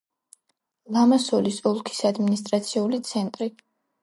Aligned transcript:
ლიმასოლის 0.95 1.59
ოლქის 1.73 2.01
ადმინისტრაციული 2.11 3.01
ცენტრი. 3.13 3.51